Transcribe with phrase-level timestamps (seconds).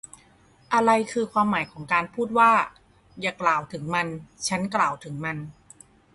[0.73, 2.51] อะไรคือความหมายของการพูดว่า
[3.21, 4.07] อย่ากล่าวถึงมัน
[4.47, 5.37] ฉันกล่าวถึงมัน